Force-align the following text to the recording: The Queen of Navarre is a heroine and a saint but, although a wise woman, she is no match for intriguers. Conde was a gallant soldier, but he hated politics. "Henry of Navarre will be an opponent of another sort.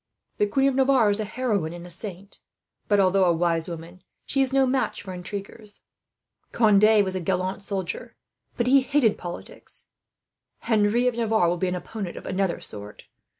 The 0.39 0.47
Queen 0.47 0.67
of 0.67 0.73
Navarre 0.73 1.11
is 1.11 1.19
a 1.19 1.25
heroine 1.25 1.73
and 1.73 1.85
a 1.85 1.89
saint 1.91 2.39
but, 2.87 2.99
although 2.99 3.25
a 3.25 3.31
wise 3.31 3.69
woman, 3.69 4.01
she 4.25 4.41
is 4.41 4.51
no 4.51 4.65
match 4.65 5.03
for 5.03 5.13
intriguers. 5.13 5.81
Conde 6.51 7.03
was 7.05 7.13
a 7.13 7.19
gallant 7.19 7.63
soldier, 7.63 8.15
but 8.57 8.65
he 8.65 8.81
hated 8.81 9.15
politics. 9.15 9.85
"Henry 10.61 11.07
of 11.07 11.17
Navarre 11.17 11.49
will 11.49 11.57
be 11.57 11.67
an 11.67 11.75
opponent 11.75 12.17
of 12.17 12.25
another 12.25 12.59
sort. 12.59 13.03